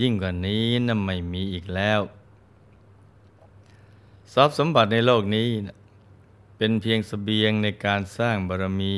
[0.00, 2.00] ยิ่งกว่านี้นั้นไม่มีอีกแล้ว
[4.34, 5.48] ทรัพย์สมบัติในโลกนี้
[6.56, 8.94] เป็นเพียงสเสบียงในการสร้างบารมี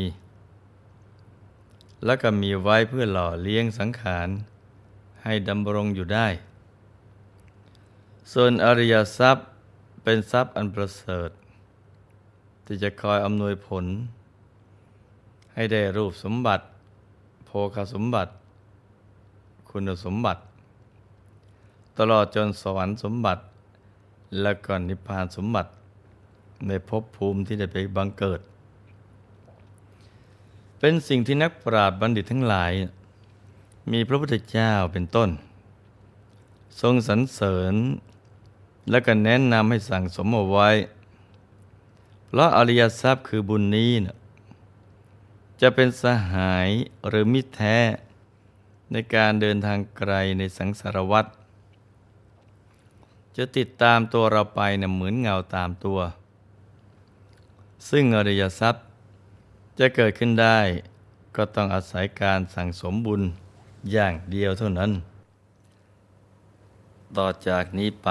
[2.04, 4.28] และก็มีไว้เพื่อหล่อเลี้ยงสังขาร
[5.24, 6.28] ให้ดำรงอยู่ได้
[8.32, 9.46] ส่วนอริยทรัพย์
[10.02, 11.30] เป็นทรัพย์อันประเสริฐ
[12.64, 13.84] ที่จะคอยอำนวยผล
[15.54, 16.64] ให้ได้รูปสมบัติ
[17.46, 18.32] โภคสมบัติ
[19.70, 20.40] คุณสมบัติ
[21.98, 23.42] ตลอดจนสวรรค์สมบัติ
[24.40, 25.70] และก่อนนิพพานสมบัติ
[26.66, 28.40] ในภพภูมิที่ได้ไปบังเกิด
[30.78, 32.72] เป็นสิ่งที่นักปราชญ์บัณฑิตทั้งหลาย
[33.92, 35.30] มีพระพุทธเจ้าเป็นต้น
[36.80, 37.74] ทรงสรรเสริญ
[38.90, 40.70] และก็แนะนำให้สั่งสมเอาไว้
[42.26, 44.16] เพราะอริยทรัพย์คือบุญนี้นะ
[45.60, 46.68] จะเป็นสหาย
[47.08, 47.78] หรือมิตรแท้
[48.92, 51.26] ในการเดินทางไกลในสังสารวัฏ
[53.36, 55.98] จะติดตามตัวเราไปเนะเหมือนเงาตามตัว
[57.90, 58.84] ซึ่งอริยทรัพย์
[59.78, 60.58] จะเกิดขึ้นได้
[61.36, 63.22] ก็ต้องอาศัยการสั่งสมบุญ
[63.92, 64.90] อย่างเดียวเท่านั้น
[67.16, 68.10] ต่อจากนี้ไป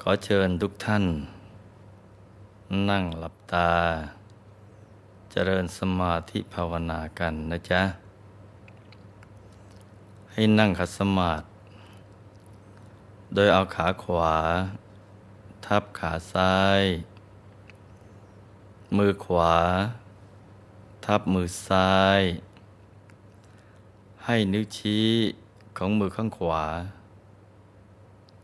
[0.00, 1.04] ขอเชิญทุกท่าน
[2.90, 3.70] นั่งหลับตา
[5.30, 7.82] เจริญสมาธิภาวนากันนะจ๊ะ
[10.32, 11.57] ให้นั่งขัดสมาธิ
[13.34, 14.34] โดยเอาขาขวา
[15.66, 16.82] ทับขาซ้าย
[18.96, 19.54] มือขวา
[21.04, 22.20] ทับมือซ้าย
[24.24, 25.08] ให้นิ้วชี้
[25.76, 26.64] ของมือข้างขวา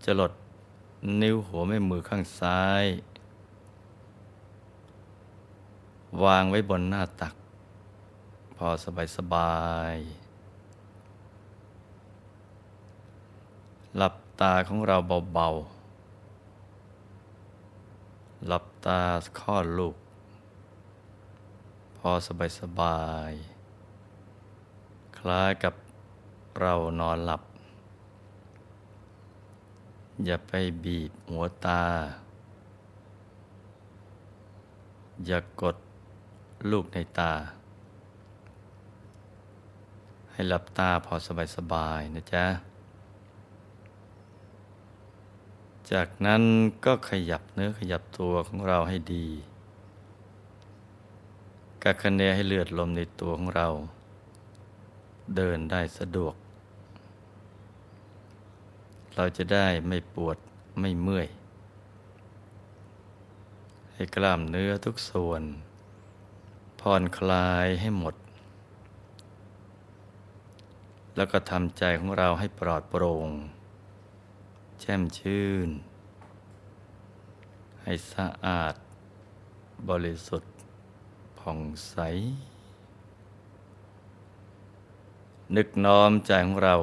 [0.04, 0.32] จะหลด
[1.22, 2.84] นิ้วหัวแม่มือข้างซ้าย
[6.24, 7.34] วางไว้บนหน้าตัก
[8.56, 9.56] พอสบายสบา
[9.94, 9.96] ย
[13.98, 14.96] หลับ ตาของเรา
[15.32, 19.00] เบาๆ หลับตา
[19.40, 19.96] คลอดลูก
[21.96, 22.10] พอ
[22.60, 23.00] สบา
[23.30, 25.74] ยๆคล้ายกับ
[26.60, 27.42] เรานอนหลับ
[30.24, 30.52] อย่าไป
[30.84, 31.82] บีบหัวตา
[35.26, 35.76] อย่ากด
[36.70, 37.32] ลูกในตา
[40.32, 41.14] ให้หลับตาพอ
[41.56, 42.44] สบายๆนะจ๊ะ
[45.92, 46.42] จากนั้น
[46.84, 49.26] ก็ขยับเนื้อขยับตัวของเราให้ดี
[51.82, 53.68] กักคะเนให้เลือดลมในตัวของเรา
[55.36, 56.34] เดินได้สะดวก
[59.16, 60.36] เราจะได้ไม่ปวด
[60.80, 61.28] ไม่เมื่อย
[63.94, 65.42] ให้กล้ามเนื้อทุกส่วน
[66.80, 68.14] ผ่อนคลายให้หมด
[71.16, 73.28] แล้วก็ทำใจของเราให้ปลอดโปร่ง
[74.84, 75.68] ช่มชื่น
[77.82, 78.74] ให้สะอาด
[79.88, 80.52] บริสุทธิ์
[81.38, 81.96] ผ่องใส
[85.56, 86.76] นึกน้อมใจของเรา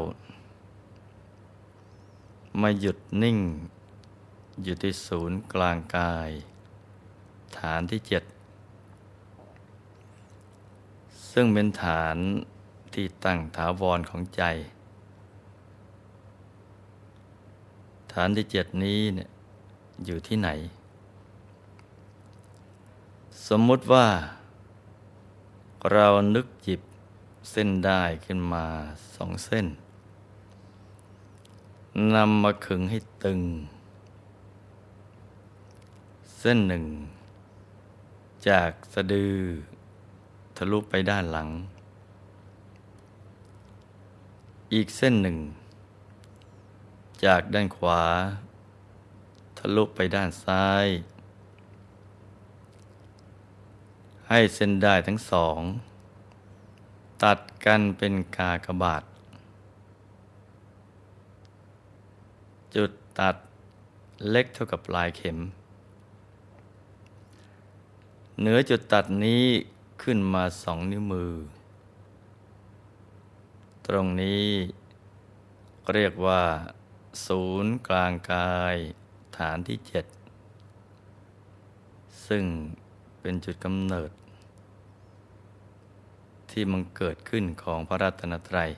[2.61, 3.39] มาหยุดนิ่ง
[4.63, 6.29] อยู่ที่ศูนย์กลางกาย
[7.57, 8.23] ฐานที่เจ็ด
[11.31, 12.17] ซึ่งเป็นฐาน
[12.93, 14.43] ที่ตั้งถาวรของใจ
[18.13, 19.29] ฐานที่เจ็ดนี้เนี่ย
[20.05, 20.49] อยู่ที่ไหน
[23.47, 24.07] สมมุติว่า
[25.91, 26.81] เรานึกจิบ
[27.51, 28.65] เส้นได้ขึ้นมา
[29.15, 29.65] สองเส้น
[32.15, 33.41] นำมาขึงให้ตึง
[36.39, 36.85] เส้นหนึ่ง
[38.47, 39.35] จากสะดือ
[40.55, 41.49] ทะลุไปด้านหลัง
[44.73, 45.37] อีกเส้นหนึ่ง
[47.25, 48.03] จากด้านขวา
[49.57, 50.85] ทะลุไปด้านซ้าย
[54.29, 55.59] ให้เส้นได้ทั้งสอง
[57.23, 59.03] ตัดกันเป็นกากบาท
[62.75, 63.35] จุดตัด
[64.29, 65.37] เล็กเท่ากับปลายเข็ม
[68.39, 69.43] เหนือจุดตัดนี้
[70.03, 71.33] ขึ้นมาสองนิ้วมือ
[73.87, 74.45] ตรงนี้
[75.93, 76.41] เรียกว่า
[77.25, 78.75] ศูนย์กลางกาย
[79.37, 80.05] ฐานที่เจ็ด
[82.27, 82.43] ซึ่ง
[83.21, 84.11] เป็นจุดกำเนิด
[86.51, 88.69] ที่มันเกิดขึ้นของพระรัตนตรัย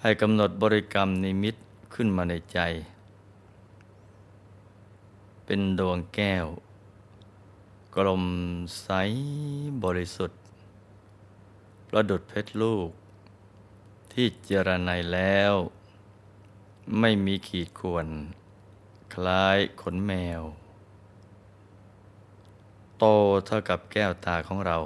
[0.00, 1.56] ให้กำหนดบริกรรมนิมิต
[1.94, 2.58] ขึ้นมาในใจ
[5.44, 6.46] เป็นดวงแก้ว
[7.96, 8.24] กลม
[8.82, 8.88] ใส
[9.84, 10.40] บริสุทธิ์
[11.88, 12.90] ประดุดเพชรลูก
[14.12, 15.52] ที่เจรไนแล้ว
[17.00, 18.06] ไม่มีขีดข่วน
[19.14, 20.42] คล้ายขนแมว
[22.98, 23.04] โต
[23.46, 24.76] เท่ากับแก้วตาของเรา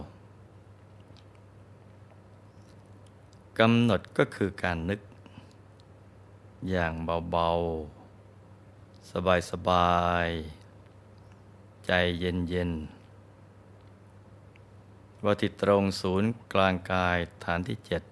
[3.59, 5.01] กำหนดก็คือการนึก
[6.71, 6.93] อย่าง
[7.31, 9.11] เบาๆ
[9.51, 11.91] สบายๆ ใจ
[12.21, 18.03] เย็นๆว่าที่ตรงศูนย์กลางกายฐานที่เจ็ด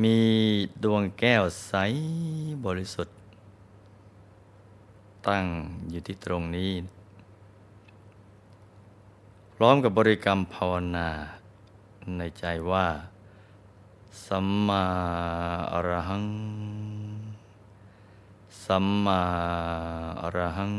[0.00, 0.18] มี
[0.82, 1.72] ดวงแก้วใส
[2.64, 3.16] บริสุทธิ์
[5.26, 5.44] ตั้ง
[5.90, 6.72] อยู่ที่ตรงนี้
[9.62, 11.08] ร้อมกับบริกรรมภาวนา
[12.16, 12.86] ในใจว่า
[14.26, 14.84] สัมมา
[15.72, 16.26] อรหัง
[18.64, 19.22] สัมมา
[20.22, 20.74] อรหัง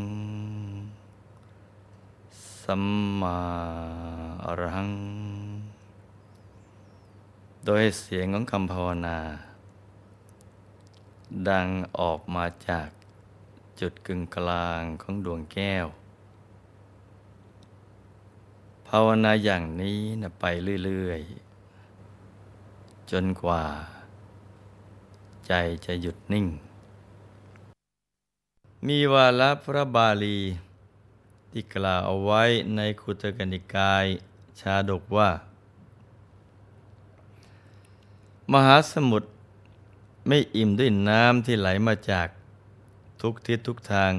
[2.64, 2.84] สัม
[3.20, 3.38] มา
[4.46, 4.92] อรหัง
[7.68, 9.20] โดยเสียงของคำภาวนา
[11.50, 11.68] ดัง
[12.00, 12.90] ออกมาจาก
[13.80, 15.88] จุดกึ่งกลางของดวงแก้ว
[18.88, 20.46] ภาวนาอย่างนี้นะไป
[20.86, 21.22] เรื่อย
[22.16, 23.64] ๆ จนกว่า
[25.48, 25.54] ใจ
[25.86, 26.48] จะหยุดนิ่ง
[28.88, 30.40] มีวาลพระบาลี
[31.52, 32.44] ที่กล่าวเอาไว้
[32.76, 34.06] ในคุตกนิกาย
[34.60, 35.30] ชาดกว่า
[38.52, 39.30] มหาสมุทร
[40.28, 42.28] ไม่อิ่มด้วยน้ำที่ไหลมาจาก
[43.22, 44.12] ทุกทิศทุกทาง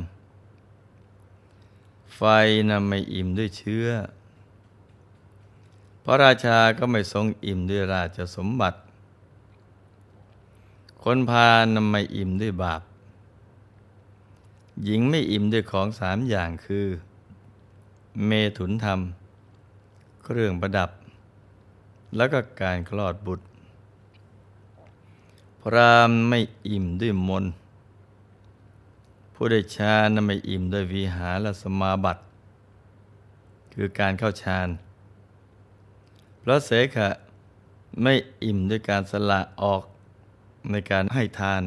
[2.16, 2.22] ไฟ
[2.68, 3.86] นะไม่อิ่มด้วยเชื้อ
[6.04, 8.78] พระราชาก็ไม่ทรงอิ่มด้วยราชสมบัติ
[11.02, 12.82] คนพาลไม่อิ่มด้วยบาป
[14.84, 16.86] หญิงไม่อิ่มด้วยของสามอย่างคือ
[18.26, 19.00] เมถุนธรรม
[20.24, 20.90] เครื่องประดับ
[22.16, 23.44] แล้วก็การคลอดบุตร
[25.68, 27.44] พรามไม่อิ่มด้วยมน
[29.34, 32.22] ผู้ได้ฌานไม่อิ่มด้วยวิหารสมาบัติ
[33.72, 34.68] คือการเข้าฌาน
[36.42, 37.08] พระเสขะ
[38.02, 38.14] ไม่
[38.44, 39.82] อิ่มด้วยการสละออก
[40.70, 41.62] ในการให้ทาน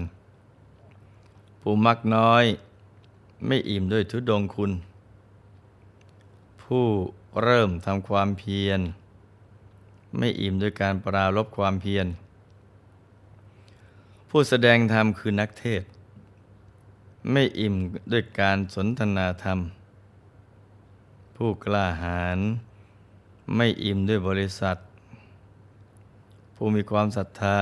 [1.61, 2.45] ผู้มักน้อย
[3.45, 4.71] ไม่อิ่มด้วยทุดงคุณ
[6.61, 6.85] ผู้
[7.44, 8.79] เริ่มทำความเพียร
[10.17, 12.07] ไม่อิ่มด้วยการปราลบความเพียร
[14.29, 15.83] ผู้แสดงธรรมคือนักเทศ
[17.31, 17.75] ไม่อิ่ม
[18.12, 19.59] ด้วยการสนทนาธรรม
[21.35, 22.39] ผู้กล้าหาญ
[23.56, 24.77] ไม่อิ่มด้วยบริษัท
[26.56, 27.59] ผู้มีความศรัทธา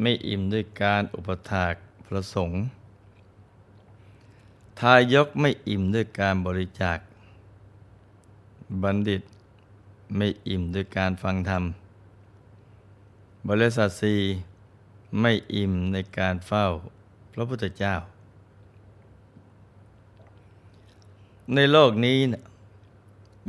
[0.00, 1.74] ไม่อิ่มด้วยการอุปถาก
[2.06, 2.58] ประสงค์
[4.80, 6.98] ทายกไม่อิ่มด้วยการบริจาค
[8.82, 9.22] บัณฑิต
[10.16, 11.64] ไม่อิ่มด้วยการฟังธรรม
[13.48, 14.14] บริษัทสี
[15.20, 16.66] ไม่อิ่มในการเฝ้า
[17.34, 17.94] พระพุทธเจ้า
[21.54, 22.42] ในโลกนี้นะ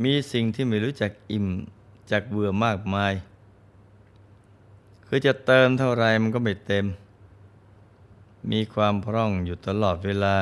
[0.03, 1.47] มีสิ่งที่ไม่รู้จักอิ่ม
[2.11, 3.13] จากเบื่อมากมาย
[5.07, 6.85] คือจะเติมเท่าไรมันก็ไม่เต็ม
[8.51, 10.37] มีความพร่องอยู่ตลอดเวลา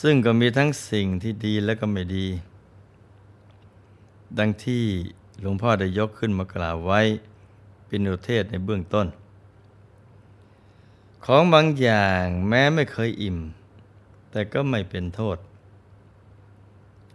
[0.00, 2.26] ซึ่งก็มีทั้งสิ่งที่ดีและก็ไม่ดี
[4.38, 4.84] ดังที่
[5.40, 7.00] หลวงพ่อได้ยกขึ้นมากล่าวไว้
[7.98, 9.06] ป็นอุเทศในเบื้องต้น
[11.24, 13.38] ของบางอย่างแม้ไม่เคยอิ่ม
[14.30, 15.38] แต่ก็ไม่เป็นโทษ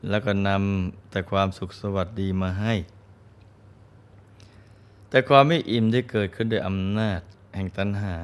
[0.10, 2.74] แล้วก็นำแต่ความสุขสวัสดีมาให้
[5.10, 7.22] แต่ความไม่อิ่มได้เกิดขึ้นด้วยอำนาจ
[7.56, 8.16] แห่งตัณหา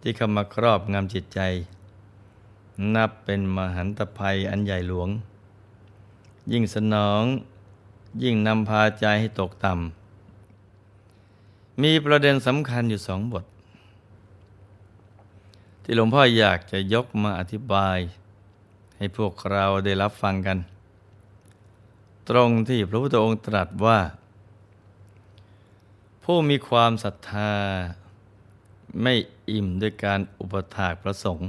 [0.00, 1.40] ที่เข้ามาครอบงำจิตใจ
[2.94, 5.08] นับเป็นมหันตภัยอันใหญ่หลวง
[6.52, 7.22] ยิ่งสนอง
[8.22, 10.05] ยิ่งนำพาใจให้ตกต่ำ
[11.82, 13.44] มีประเด็นสำคัญอยู่สองบท
[15.82, 17.98] ที่หลวงพ่ออยากจะยกมาอธิบาย
[18.96, 20.58] ให้พวกเราได้รับฟังกัน
[22.28, 23.98] ตรงที่พระพุทธองค์ตรัสว่า
[26.24, 27.52] ผู้มีความศรัทธา
[29.02, 29.14] ไม่
[29.50, 31.48] อิ่มด้วยการอุปถากประสงค์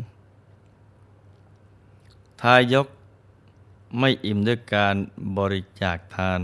[2.41, 2.87] ทายก
[3.99, 4.95] ไม่อิ่มด้วยการ
[5.37, 6.39] บริจาคทาน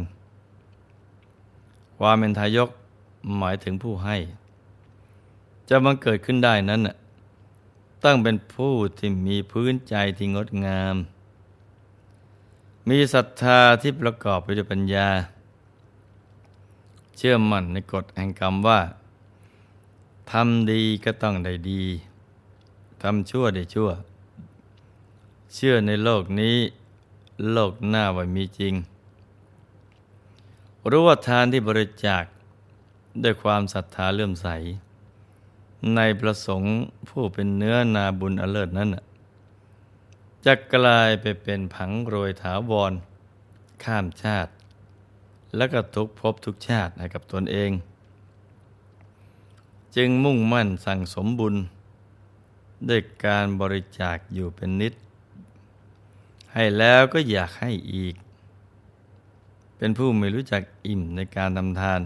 [1.98, 2.70] ความเป็นทายก
[3.38, 4.18] หมายถึงผู้ให้
[5.70, 6.82] จะบังเกิดขึ้นได้นั้น
[8.04, 10.96] ตั้งเป็นผู้ที่มีพื้นใจที่งดงาม
[12.90, 15.08] มีศรัทธาที่ประกอบไปด้วยปัญญา
[17.18, 18.80] เชื่อมั่นในกฎแห่งกรรมว่า
[20.32, 21.84] ทำดีก็ต้องได้ดี
[23.02, 23.90] ทำชั่วได้ชั่ว
[25.54, 26.58] เชื่อในโลกนี้
[27.52, 28.74] โลกหน้าว่ามีจริง
[30.90, 32.24] รู้ว่าทานที่บริจาค
[33.22, 34.48] ด้วยความศรัทธาเลื่อมใส
[35.96, 36.74] ในประสงค์
[37.10, 38.90] ผู้เป็นเนื้อนาบุญอเลิศนั้น
[40.46, 42.94] จะกลายไปเป็นผังโรยถาวร
[43.84, 44.52] ข้ามชาติ
[45.56, 47.72] และก็ทุกภพทุกชาติให้กับตนเอง
[49.96, 51.56] จึงมุ่งมั่นสั่งสมบุญ
[52.90, 54.94] ด้วยการบริจาคอยู่เป็นนิด
[56.54, 58.16] ให้แล้วก็อยากให้อีก
[59.78, 62.02] เป็นผู้ไม่รู้จักอิ่มในการทำทาน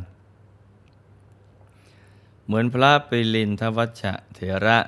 [2.49, 4.79] เหมือนพระปิลินทวัชเถระ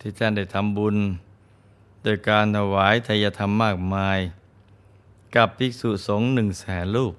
[0.00, 0.96] ที่ท่านได้ทำบุญ
[2.02, 4.18] โดยการถวายทายธรรมมากมาย
[5.34, 7.14] กับภิกษุสงฆ์หนึ่งแสนรูป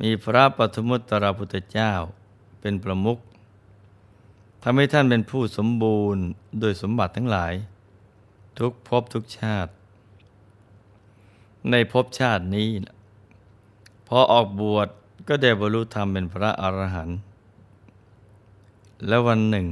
[0.00, 1.92] มีพระปฐมุตตรพุทธเจ้า
[2.60, 3.18] เป็นประมุข
[4.62, 6.22] ทำให้ท่านเป็นผู้สมบูรณ์
[6.60, 7.54] โดยสมบัติทั้งหลาย
[8.58, 9.70] ทุกภพทุกชาติ
[11.70, 12.68] ในภพชาตินี้
[14.08, 14.88] พอออกบวช
[15.28, 17.18] ก็ได้บรรลุธรรมเป็นพระอรหันต์
[19.06, 19.68] แล้ววันหนึ่ง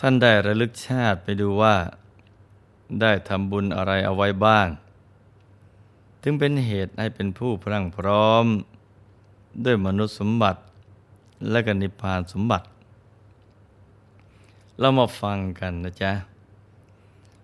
[0.00, 1.74] ท่านได้ระลึกชาติไปดูว่า
[3.00, 4.68] ได้ทำบุญอะไรเอาไว้บ้าง
[6.22, 8.46] ถึงเป็นเหตุให้เป็นผู้พรั่งพร้อม
[9.64, 10.60] ด้วยมนุษย์สมบัติ
[11.50, 12.66] และกนิพานสมบัติ
[14.78, 16.12] เรามาฟังกันนะจ๊ะ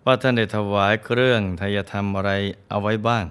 [0.04, 2.32] ว่าท่านได้ถวายเครื่องทายธรรมอะไร
[2.68, 3.24] เอาไว้บ้าง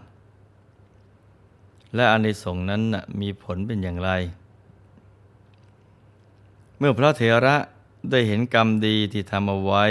[1.95, 2.81] และอานิสงส์นั้น
[3.21, 4.11] มีผลเป็นอย่างไร
[6.87, 7.57] มื่อพระเถระ
[8.11, 9.85] ได้เห็นกรรมดีที่ทำเอาไว้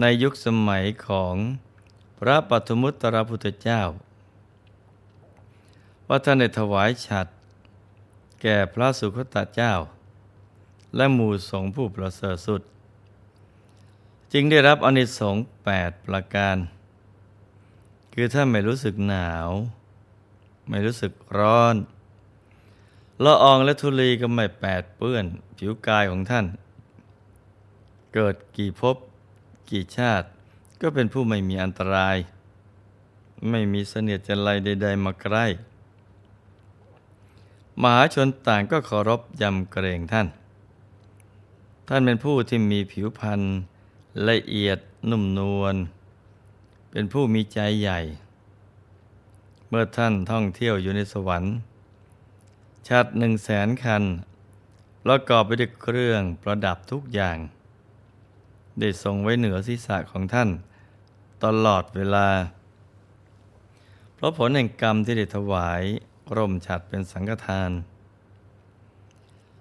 [0.00, 1.34] ในยุคสมัยของ
[2.18, 3.82] พระปัทมุตตรพุทธเจ้า
[6.06, 7.26] ว่าท่านได้ถวายฉัด
[8.42, 9.74] แก่พระสุคตเจ้า
[10.96, 12.62] และหมู่สงฆ์ผู้ประเสริฐสุด
[14.32, 16.56] จึงได้รับอนิสงส์แปดประการ
[18.12, 19.48] คือถ้าไม่รู้สึกหนาว
[20.68, 21.76] ไม่รู้สึกร้อน
[23.24, 25.24] ละอองและทุลีก็ไม่แปดเปื้อน
[25.58, 26.46] ผิวกายของท่าน
[28.14, 28.96] เกิดกี่ภพ
[29.70, 30.26] กี่ชาติ
[30.80, 32.16] ก็เป็นผู้ไม่มีอันตราย
[33.50, 35.46] ไม่มีเสนียดจันไรใด ๆ มาใกล้
[37.82, 40.28] มหาชนต่างก็เคารพยำเกรงท่าน
[41.88, 43.40] ท่านเป็นผู้ที่มีผิวพรรณ
[44.28, 44.78] ละเอียด
[45.10, 45.74] นุ่มนวล
[46.90, 48.00] เป็นผู้มีใจใหญ่
[49.68, 51.54] เมื่อท่านท่องเที่ยวอยู่ในสวรรค์
[52.88, 54.02] ชัดหนึ่งแสนคัน
[55.04, 57.36] ประกอบไปด้วยเครื่องประดับทุกอย่าง
[58.80, 60.48] ได้ทรงไว้เหนือศีรษะของท่าน
[61.44, 62.28] ตลอดเวลา
[64.14, 65.82] เพราะผลแห่งกรรมที่ได้ถวาย
[66.36, 67.70] ร่มฉัดเป็นสังฆทาน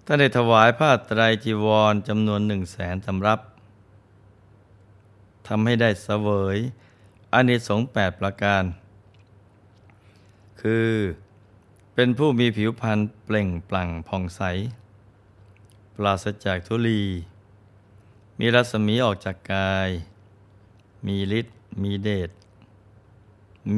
[0.06, 3.40] ท่านได้ถวายผ้าไตรจีวรจำนวนหนึ่งแสนสำรับ
[5.48, 6.58] ทำให้ได้เสวย
[7.34, 8.64] อานิสงส์แปดประการ
[10.62, 10.90] คือ
[12.02, 14.42] เป็นผู้มีผิวพรรณเปล่งปลั่งผ่องใส
[15.96, 17.04] ปราศจากทุลี
[18.40, 19.90] มีรัศมีออกจากกาย
[21.06, 22.30] มีฤทธิ์มีเดช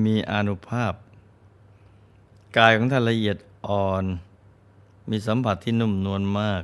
[0.03, 0.93] มีอนุภาพ
[2.57, 3.37] กายของท่านละเอียด
[3.67, 4.05] อ่อน
[5.09, 6.63] มีสัมผัสที่นุ่มนวลมาก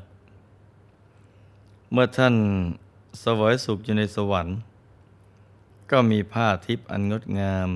[1.92, 2.36] เมื่อท่าน
[3.24, 4.56] สวยสุขอยู่ในสวรรค์
[5.92, 7.70] ก็มีผ้าทิพย์อันงดงาม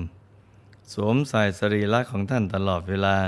[0.92, 3.18] สวมใส่สรีระของท่านตลอดเวลา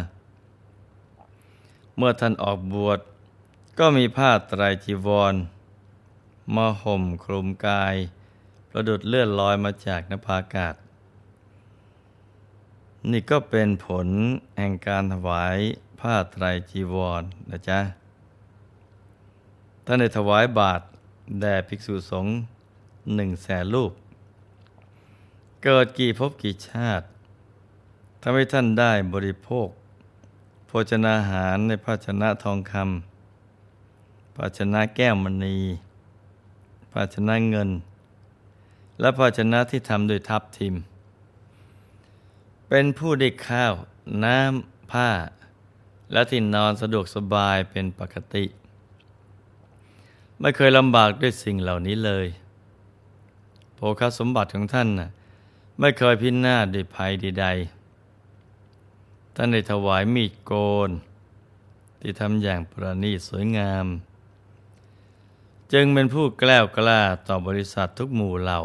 [1.97, 2.99] เมื่อท่านออกบวช
[3.79, 5.35] ก็มีผ้าไตรจีวร
[6.55, 7.95] มาห่มคลุมกาย
[8.71, 10.75] ประดุดเลื่อนลอยมาจากนภาอากาศ
[13.11, 14.09] นี่ก็เป็นผล
[14.59, 15.57] แห่งการถวาย
[16.01, 17.81] ผ้าไตรจีวรนะจ๊ะ
[19.85, 20.85] ท่านได้ถวายบาตร
[21.41, 22.35] แด่ภิกษุสงฆ์
[23.15, 23.93] หนึ่งแสนรูป
[25.65, 27.07] เกิดกี่ภพกี่ชาติ
[28.23, 29.69] ทำให้ท่านได้บริโภค
[30.91, 35.59] ชนาหารในภาชนะทองคำภาชนะแก้วมณี
[36.93, 37.71] ภาชนะเงิน
[39.01, 40.75] และภาชนะที่ทำโดยทับทิม
[42.69, 43.73] เป็นผู้ได้ข้าว
[44.25, 45.11] น้ำ ผ้า
[46.13, 48.45] และที่นอนสะดวกสบายเป็นปกติ
[50.41, 52.27] ไม่เคยลำบากด้วยสิ่งเหล่านี้เลย
[53.75, 55.11] โภคสมบัติของท่านนะ่ะ
[55.81, 57.84] ไม่เคยพินาศด้วยภัยใดๆ
[59.35, 60.53] ท่านได้ถวายมีดโก
[60.89, 60.91] น
[62.01, 63.87] ที่ทำอย่างประณีตสวยงาม
[65.73, 68.61] จึงเป็นผู้แกล้วกล้าต่อบริษัททุกหมู่เหล่า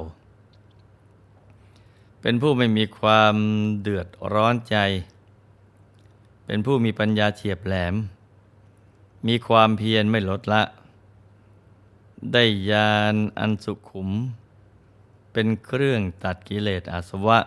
[2.21, 3.35] เป็นผู้ไม่มีความ
[3.81, 4.75] เดือดร้อนใจ
[6.45, 7.95] เป็นผู้มีปัญญาเฉียบแหลม
[9.27, 10.63] มีความเพียรไม่ลดละ
[12.33, 14.09] ได้ยานอันสุขุม
[15.33, 17.39] เป็นเครื่องตัดกิเลสอาสวะ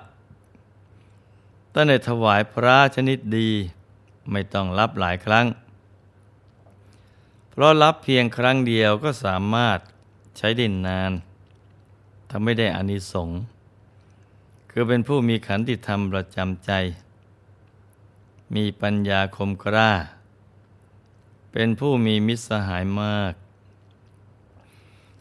[1.74, 3.50] ตั้งแต่ถวายพระชนิดดี
[4.30, 5.46] ไม่ต้องรับหลายครั้ง
[7.50, 9.78] เพราะรับเพียงครั้งเดียวก็สามารถ
[10.36, 11.12] ใช้ดินนาน
[12.30, 13.40] ทำไม่ได้อานิสงส์
[14.70, 16.70] คือเป็นผู้มีขันติธรรมประจำใจ
[18.54, 19.92] มีปัญญาคมกล้า
[21.52, 23.32] เป็นผู้มีมิตรสหายมาก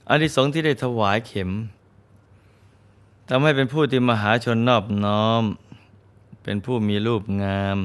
[0.09, 1.49] อานิสงส์ที่ได้ถวายเข็ม
[3.27, 5.43] ทำให้เป็นผู้ที่มหาชนนอบน้อม
[6.43, 7.77] เป็นผู้มีรูปงาม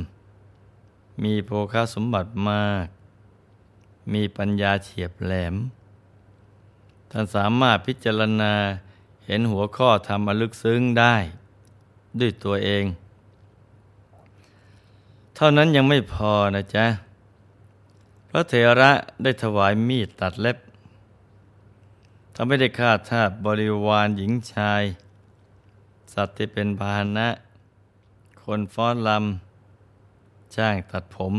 [1.24, 2.86] มีโภคาสมบัติมาก
[4.12, 5.54] มีปัญญาเฉียบแหลม
[7.10, 8.54] ท่านสามารถพิจารณา
[9.26, 11.14] เห็นหัวข้อธรรมลึกซึ้งได้
[12.20, 12.84] ด้วยตัวเอง
[15.34, 16.86] เท่านั้นยังไม่พอนะจ๊ะ
[18.28, 20.58] พระเถระได้ถวายมีดตัดเล็บ
[22.34, 24.82] ทำไม่ได้ฆ่าทาสบริวารหญิงชาย
[26.12, 27.28] สัตว์ที่เป็นพาหนะ
[28.50, 31.34] คนฟ้อนลำจ้างตัดผม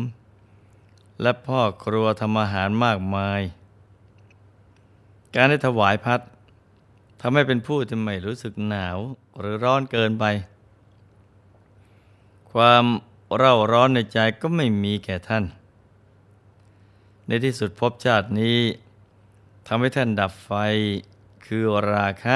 [1.22, 3.42] และพ่อครัวทำอาหารมากมาย
[5.36, 6.20] การได้ถวายพัด
[7.22, 8.98] ทำให้เป็นผู้ที่ไม่รู้สึกหนาว
[9.40, 10.26] หรือร้อนเกินไป
[12.52, 12.86] ความ
[13.38, 15.44] เร่าร้อนในใจก็ไม่มีแก่ท่าน
[17.28, 18.60] ในที่สุดพบชาตินี้
[19.68, 20.52] ทำให้ท่านดับไฟ
[21.46, 22.36] คือราคะ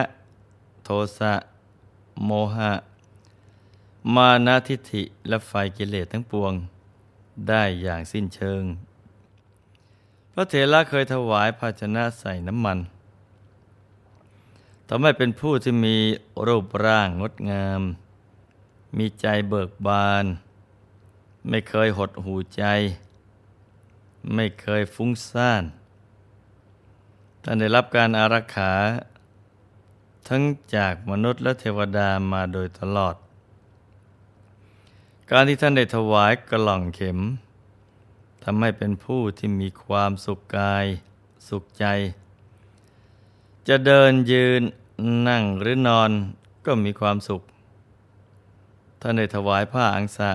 [0.84, 1.34] โทสะ
[2.26, 2.72] โมหะ
[4.16, 6.54] มานาทิฐิและไฟกิเลสทั้งปวง
[7.48, 8.64] ได้อย่างสิ้นเชิง
[10.34, 12.78] พระเถระเคยถวายภาชนะใส่น้ำมัน
[14.88, 15.98] ทำให้เป็นผู้ที่มี
[16.48, 17.82] รูปร่างงดงาม
[18.98, 20.26] มีใจเบิกบาน
[21.50, 22.64] ไม่เคยหดหูใจ
[24.34, 25.64] ไม่เคยฟุ้งซ่าน
[27.44, 28.74] ท่านได้รับการอารักขา
[30.28, 30.44] ทั้ง
[30.76, 33.16] จากมนุษย์และเทวดามาโดยตลอด
[35.34, 37.20] การที่ท่านได้ถวายกล่องเข็ม
[38.44, 40.86] ทำให้เป็นผู้ที่มีความสุขกาย
[41.50, 41.86] สุขใจ
[43.68, 44.62] จะเดินยืน
[45.28, 46.12] นั่งหรือนอน
[46.66, 47.42] ก็มีความสุข
[49.02, 50.32] ท่านได้ถวายผ้าอังสะ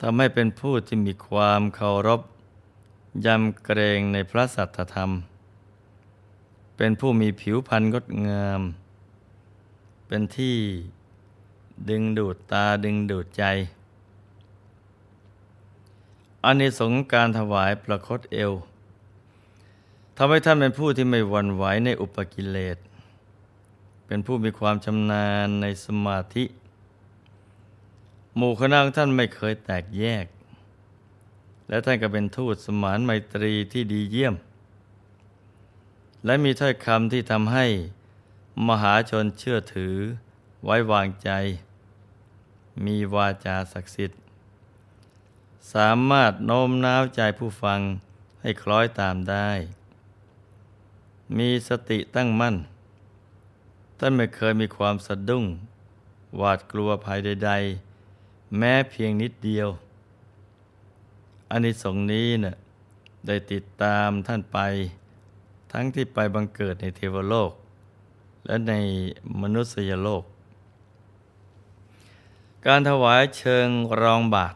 [0.00, 2.20] ทำให้เป็นผู้ที่มีความเคารพ
[3.26, 5.10] ยำเกรงในพระสัทธรรม
[6.76, 8.60] เป็นผู้มีผิวพรรณงดงาม
[10.06, 10.58] เป็นที่
[11.88, 13.44] ดึงดูดตาดึงดูดใจ
[16.44, 18.52] อันนี้สงการถวายประคตเอว
[20.16, 22.76] ทำให้ท่านเป็นผู้ที่ไม่หวั่นไหวในอุปกิเลส
[24.06, 26.44] เป็นผู้มีความชำนาญในสมาธิ
[28.36, 30.26] หมู่คณะของท่านไม่เคยแตกแยก
[31.68, 34.34] และท่านก็เป็นทูตสมานไมตรีที่ดีเยี่ยม
[36.24, 37.66] และมีถ้อยคำที่ทำให้
[38.68, 39.94] มหาชนเชื่อถือ
[40.64, 41.30] ไว้วางใจ
[42.84, 44.20] มีวาจาศักดิ์สิทธิ์
[45.72, 47.80] สามารถโน้มน้าวใจผู้ฟัง
[48.40, 49.50] ให้คล้อยตามได้
[51.38, 52.56] มีสติตั้งมั่น
[53.98, 55.44] ท่านไม่เคยมีความสะดุ้ง
[56.36, 57.52] หวาดกลัวภายใด
[58.04, 59.68] ๆ แม้เพียงนิดเดียว
[61.50, 62.56] อันนี้สงนี้เนะ่ย
[63.26, 64.58] ได้ติดตามท่านไป
[65.72, 67.52] ทั้งที่ไปบังเกิดในเทวโลก
[68.46, 68.74] และใน
[69.42, 70.24] มนุษยโลก
[72.66, 73.68] การถวายเชิง
[74.00, 74.54] รองบาท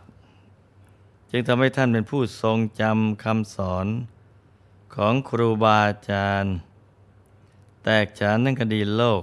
[1.30, 3.86] จึงทำให้ท่านเป็นผู้ทรงจำคำสอน
[4.94, 6.54] ของครูบาอาจารย์
[7.84, 9.22] แตกฉานทั้งคดีโลก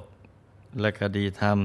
[0.80, 1.60] และคดีธรรม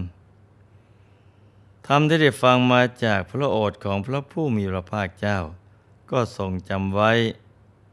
[1.87, 5.39] ธรรมที่ได้ฟังมาจากพระโอษฐ์ของพระผู้มีพระภาคเจ้า
[6.11, 7.13] ก็ทรงจำไว้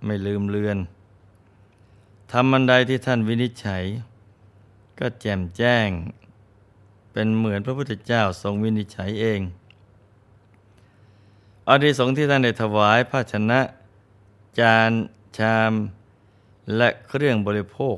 [0.06, 0.78] ไม่ลืมเลือน
[2.32, 3.84] ทำมันใดที่ท่านวินิจฉัย
[5.00, 5.90] ก็แจ่มแจ้ง
[7.14, 9.40] เป็นเหมือนพระพุทธเจ้าทรงวินิจฉัยเอง
[11.68, 13.60] อานิสงที่ท่านได้ถวายภาชนะ
[14.60, 14.92] จาน
[15.38, 15.74] ชาม
[16.78, 17.98] และเครื่องบริโภค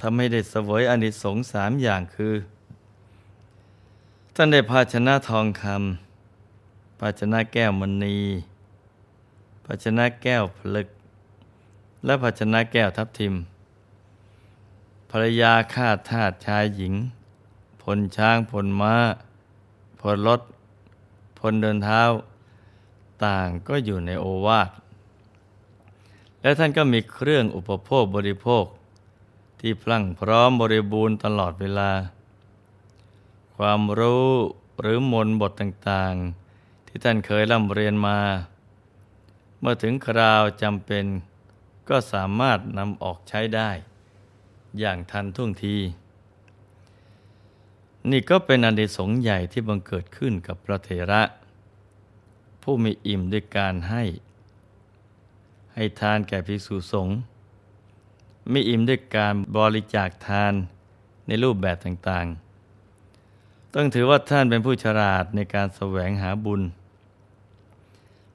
[0.00, 2.34] ทำให้ได้เสวยอนิสงสามอย่างคือ
[4.34, 8.18] ท่านได้ภาชนะทองคำภาชนะแก้วมณี
[9.64, 10.88] ภาชนะแก้วผลึก
[12.04, 13.34] และภาชนะแก้วทับทิม
[15.10, 16.94] ภรรยาข้าทาสชายหญิง
[17.84, 18.94] พลช้างพลม้า
[20.00, 20.40] พลรถ
[21.38, 22.02] พลเดินเท้า
[23.24, 24.70] ต่างก็อยู่ในโอวาท
[26.42, 28.64] และท่านก็มีเครื่องอุปโภคบริโภค
[29.60, 31.90] ที่พลั่งพร้อมบริบูรณ์ตลอดเวลา
[33.56, 34.28] ความรู้
[34.80, 38.18] หรือมนบทต่างๆ ที่ท่านเคยร่ำเรียนมา
[39.60, 41.04] เมื่อถึงคราวจำเป็น
[41.88, 43.70] ก็สามารถนำออกใช้ได้
[44.78, 45.76] อย่างทันท่วงที
[48.10, 51.22] นี่ก็เป็นอันดีสงใหญ่ที่บังเกิดขึ้นกับพระเถระ
[52.62, 54.02] ผู้มีอิ่มด้วยการให้
[55.74, 57.16] ให้ทานแก่ภิกษุสงฆ์
[58.52, 60.52] มีอิ่มด้วยการบริจาคทาน
[61.26, 66.62] ในรูปแบบต่างๆ ต้องถือว่าท่านเป็นผู้ฉลาดในการแสวงหาบุญ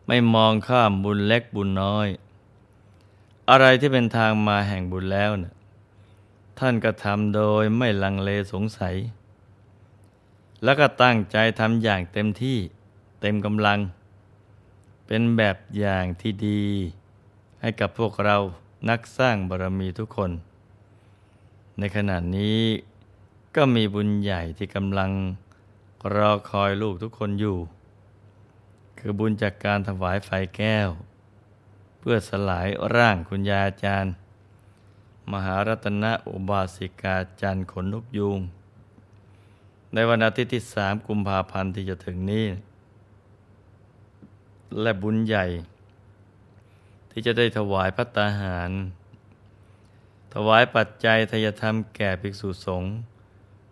[0.08, 2.08] ไม่มองข้ามบุญเล็กบุญน้อย
[3.50, 5.54] อะไรที่เป็นทางมาแห่งบุญแล้วนะ
[6.60, 8.96] ท่านก็ทำโดยไม่ลังเลสงสัย
[10.64, 12.58] แล้วก็ตั้งใจทำอย่างเต็มที่
[13.22, 13.80] เต็มกำลัง
[15.08, 16.64] เป็นแบบอย่างที่ดี
[17.62, 18.38] ให้กับพวกเรา
[18.90, 20.32] นักสร้างบารมีทุกคน
[21.80, 22.62] ในขณะนี้
[23.56, 25.12] ก็มีบุญใหญ่ที่กำลัง
[26.16, 27.58] รอคอยลูกทุกคนอยู่
[29.00, 30.90] คือบุญจากการถวายไฟแก้ว
[32.00, 34.14] เพื่อสลายร่างคุณยาอาจารย์
[35.32, 38.40] มหารัตนอุบาสิกาจันขนนกยูง
[39.94, 42.46] ในวันอาทิตย์ที่สามกุมภาพันธ์ที่จะถึงนี้
[44.82, 45.46] และบุญใหญ่
[47.12, 48.72] ที่จะได้ถวายพัตตาหาร
[50.34, 52.92] ถวายปัจจัยทยธรรมแก่ภิกษุสงฆ์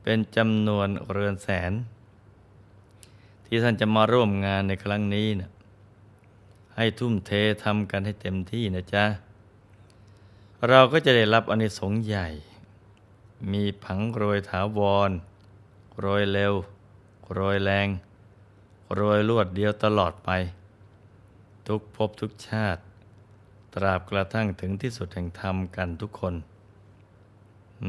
[0.04, 1.72] เป็นจำนวนเรือนแสน
[3.46, 5.52] ที่ท่านจะมาร่วมงานในครั้งนี้นะ
[6.76, 7.32] ให้ทุ่มเท
[7.64, 9.06] ทำกันให้เต็มที่นะจ๊ะ
[10.68, 12.28] เราก็จะได้รับอนิสงส์ใหญ่
[13.52, 15.12] มีผังโรยถาวร
[16.02, 16.54] โรยเร็ว
[17.34, 17.88] โรยแรง
[18.96, 20.30] โรยลวดเดียวตลอดไป
[21.68, 22.82] ทุกภพทุกชาติ
[23.74, 26.34] ตราบกระทั่งถึงที่สุดแห่งธรรมกันทุกคน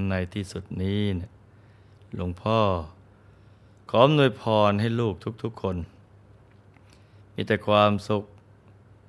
[0.08, 1.30] ในที่สุดนี้นะ
[2.14, 2.58] หลวงพ่อ
[3.90, 5.76] ขออำนวยพรให้ลูกทุกๆคน
[7.34, 8.24] มีแต่ความสุข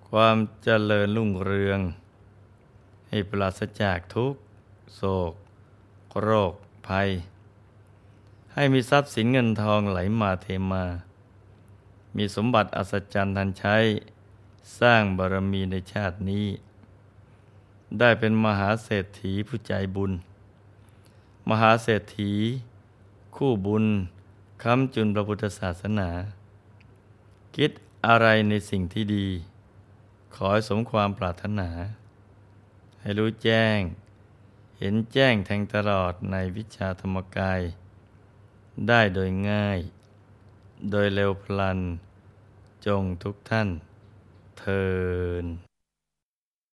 [0.10, 1.80] ความเจริญรุ่งเรือง
[3.10, 4.34] ให้ปราศจากทุก
[4.96, 5.34] โศก
[6.22, 6.54] โรค
[6.88, 7.10] ภัย
[8.62, 10.86] ให้มีทรัพย์สินเงินทองไหลมาเทมา
[12.18, 13.78] มีสมบัติอัศจรรย์ทันใช้
[14.80, 16.48] สร้างบารมีในชาตินี้
[18.00, 20.12] ได้เป็นมหาเศรษฐีผู้ใจบุญ
[21.50, 22.32] มหาเศรษฐี
[23.36, 23.86] คู่บุญ
[24.64, 26.10] ค้ำจุนพระพุทธศาสนา
[27.56, 27.72] คิด
[28.08, 29.28] อะไรในสิ่งที่ดี
[30.34, 31.70] ขอให้สมความปรารถนา
[33.02, 33.80] ให้รู้แจ้ง
[34.80, 37.62] เห็นแจ้งแทงตลอดในวิชาธรรมกาย
[38.88, 39.80] ได้โดยง่าย
[40.92, 41.80] โดยเร็วพลัน
[42.86, 43.70] จงทุกท่าน
[44.60, 44.86] เทิ
[45.44, 45.69] น